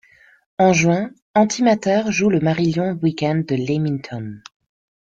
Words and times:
En 0.57 0.73
juin, 0.73 1.11
Antimatter 1.35 2.01
joue 2.07 2.31
le 2.31 2.39
Marillion 2.39 2.97
Weekend 3.03 3.45
de 3.45 3.53
Leamington. 3.55 4.37